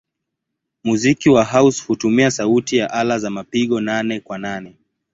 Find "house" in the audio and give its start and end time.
1.45-1.83